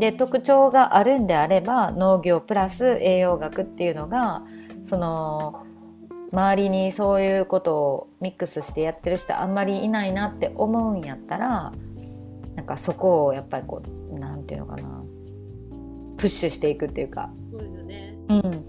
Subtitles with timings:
[0.00, 4.42] で特徴があるんであれば農業プラス栄養学っていうのが
[4.82, 5.64] その
[6.32, 11.72] 周りにそういうことをミックスしてやってる人あんまりいないなって思うんやったら
[12.56, 13.82] なんかそこをやっぱりこ
[14.12, 15.02] うなんていうのかな
[16.16, 17.30] プッシュしていくっていうか。
[17.50, 18.14] そうね。
[18.28, 18.60] うん、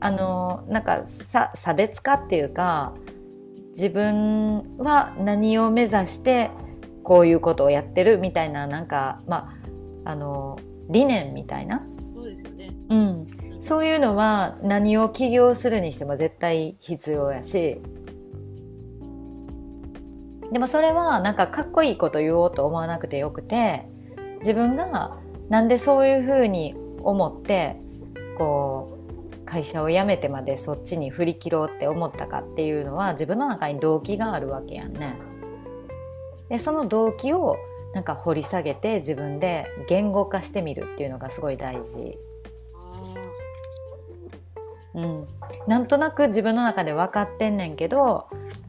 [0.00, 2.94] あのなんかさ差別化っていうか
[3.70, 6.50] 自分は何を目指して
[7.02, 9.56] こういうことをやってるみたいななんかま
[10.04, 10.58] ああの
[10.90, 12.74] 理念みたいな、そうですよね。
[12.88, 13.26] うん、
[13.60, 17.80] そういうのは何を起業するにしても絶対必要やし
[20.52, 23.86] でもそれはなんかかっこいいこと言おうと思わなくてよくて
[24.40, 25.18] 自分が
[25.48, 27.76] なんでそういうふうに思って
[28.36, 28.98] こ
[29.32, 35.16] う会社を辞めてまでそっちに振り切ろうって思ったかっていうのは自分の中に動機があるわけやんね。
[36.48, 37.56] でその動機を
[37.94, 42.18] なんか掘り下げて自分で言語化してみるっていうのがすごい大事。
[42.74, 43.02] あ
[44.94, 45.28] うん、
[45.66, 48.28] なんとなく自分の中で分かってんねんけど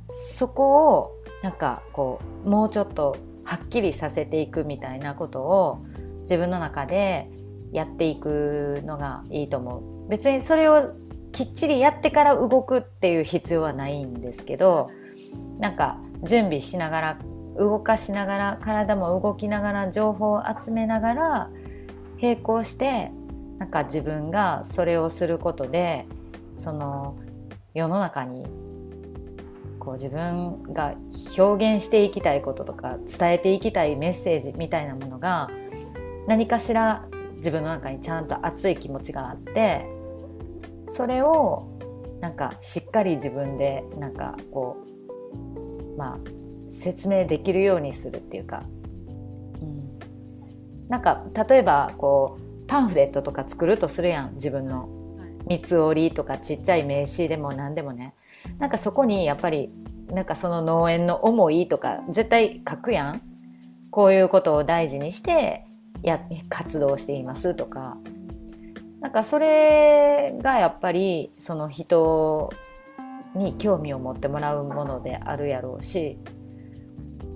[0.10, 5.84] そこをなんかこうもうちょっとはっきりさせていくみたいなことを
[6.22, 7.30] 自分の中で
[7.72, 10.10] やっていくのがいいと思う。
[10.10, 10.94] 別にそれを
[11.32, 14.90] きっちりやってから動くっていう必要はないんですけど
[15.60, 17.18] なんか準備しながら
[17.58, 21.50] 動かしながら体も動きながら情報を集めながら
[22.22, 23.12] 並行して
[23.58, 26.06] なんか自分がそれをすることで
[26.58, 27.18] その
[27.74, 28.46] 世の中に
[29.80, 30.94] こう自分が
[31.38, 35.50] 表現していきたいこととか伝えていきたいメッセージみたいなものが
[36.28, 39.88] 何かしら自分の中にちゃんと熱い気持ちがあって
[40.88, 41.68] それを
[42.20, 44.78] なんかしっかり自分でなんかこ
[45.96, 46.41] うまあ
[46.72, 48.64] 説明できるようにするっていうか、
[49.62, 50.00] うん、
[50.90, 54.36] なんか例えばこうパンフレットとか作るとするやん。
[54.36, 54.90] 自分の。
[55.48, 58.14] 三つ折りとかちっちゃい名刺でも何でもね。
[58.60, 59.72] なんかそこにやっぱり
[60.08, 63.22] なんかその農園の思いとか絶対書くやん。
[63.90, 65.66] こういうことを大事にして
[66.04, 67.98] や活動していますとか。
[69.02, 72.52] なんかそれがやっぱりその人
[73.36, 76.20] に興味を持ってもらうものであるやろうし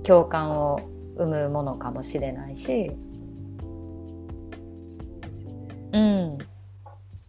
[0.05, 0.79] 共感を
[1.17, 2.91] 生むものかもしれないし。
[2.91, 3.05] そ
[5.93, 6.37] うん、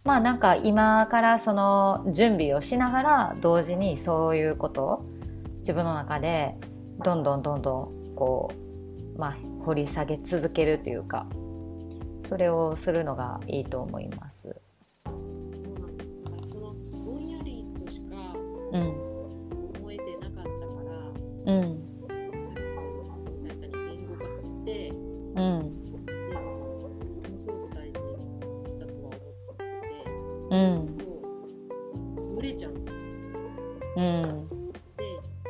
[0.03, 5.05] まあなんか今からその準備をしながら同時にそういうことを
[5.59, 6.55] 自分の中で
[6.99, 8.51] どんどんどんどんこ
[9.15, 11.27] う、まあ、掘り下げ続けるというか
[12.25, 14.55] それをするのがいいと思います。
[15.05, 15.79] そう
[21.55, 21.86] なん
[24.67, 29.95] 言語化して、うん、でものすごく大事だとは思ってて、
[30.51, 31.23] うん、こ
[32.17, 32.85] うブレちゃうん。
[32.85, 32.99] ですよ。
[33.95, 34.27] うん、で、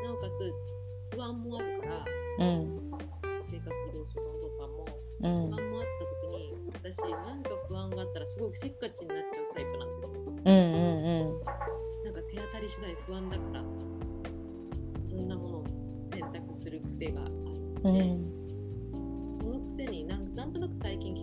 [0.03, 2.05] なおかつ不安もあるから、
[2.39, 2.91] うん、
[3.49, 4.85] 生活移動手段とかも
[5.19, 7.41] うん、不安もあった時に、私なん。
[7.41, 9.89] か不安があったらすごくせっかちになっちゃうタイプなん。
[10.01, 10.21] ですよ。
[10.45, 11.43] うん、うん、
[12.05, 12.13] なん。
[12.13, 13.63] か手当たり次第不安だから、い
[15.15, 15.27] ろん。
[15.27, 15.63] なものを
[16.13, 17.31] 選択する癖があって、
[17.83, 18.26] うん、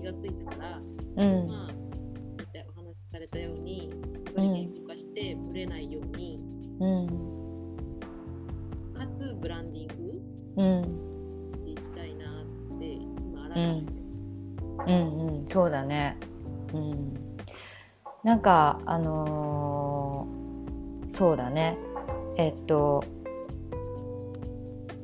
[0.04, 0.78] 気がついたから、
[1.24, 1.72] うん、まあ、
[2.52, 3.94] でお話しされたように、や
[4.30, 6.40] っぱり言語化してぶれないように、
[6.78, 7.98] うん、
[8.92, 9.94] かつブランディング
[10.56, 10.82] うん。
[11.50, 12.44] していきたいな
[12.76, 13.92] って、今改めて
[14.60, 14.92] 思いました。
[14.92, 16.18] うんうん、そうだね。
[16.74, 17.14] うん、
[18.22, 20.44] なんかあのー
[21.08, 21.78] そうだね。
[22.36, 23.04] えっと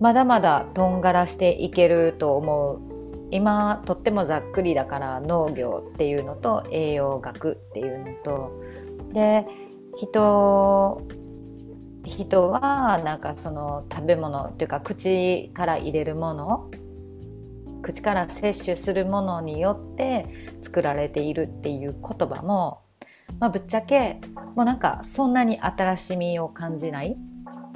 [0.01, 2.90] まだまだとんがらしていけると思う。
[3.31, 8.63] 今とってもざっくりだから農業っていうのと栄養学っていうのと
[9.13, 9.47] で
[9.97, 11.07] 人
[12.05, 16.71] 人はなんかその食べ物っていうか口から入れるもの
[17.83, 20.27] 口から摂取するものによって
[20.63, 22.83] 作られているっていう言葉も、
[23.39, 24.21] まあ、ぶっちゃけ
[24.55, 27.17] もうなんかそんなに新しみを感じない。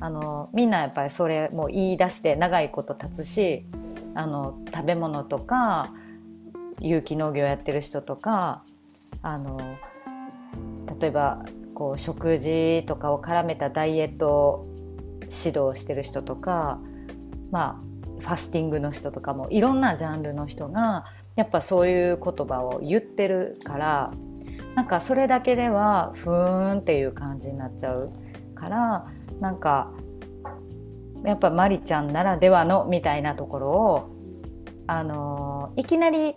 [0.00, 3.64] あのみんなやっぱりそれもう言い出して長いこと経つし
[4.14, 5.92] あの食べ物とか
[6.80, 8.64] 有機農業やってる人とか
[9.22, 9.58] あの
[11.00, 11.44] 例えば
[11.74, 14.66] こう食事とかを絡めたダイエット
[15.22, 16.78] 指導してる人とか
[17.50, 21.04] まあファスティングの人とかもいろんなジャンルの人が
[21.36, 24.12] やっぱそういう言葉を言ってるから
[24.74, 28.12] なんかそれだけではふーんっていう感じになっちゃう
[28.54, 29.06] から
[29.40, 29.90] なんか
[31.24, 34.10] やっぱマリちゃんならではのみたいなところを
[34.86, 36.34] あのいきなり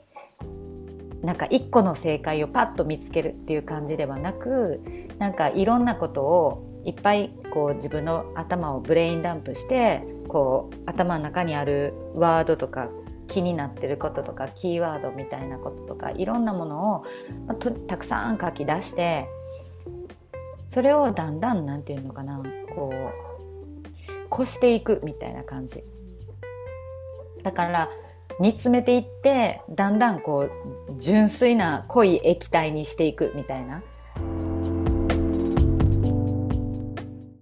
[1.22, 4.81] なんか一個の正解をパッと見つけるっていう感じではなく
[5.18, 12.90] なんかいろんなことをいっぱいこう自分の頭をブレインダンプしてこう頭の中にあるワードとか
[13.28, 17.06] 気になってることとかキーワードみたいなこととかいろんなものを、
[17.45, 19.28] まあ、たくさん書き出して
[20.68, 22.42] それをだんだんなんていうのかな
[22.74, 23.27] こう
[24.32, 25.84] 越していくみたいな感じ。
[27.44, 27.90] だから
[28.40, 30.52] 煮詰めていってだんだんこう
[31.00, 33.82] 純粋な濃い液体にしていくみたいな。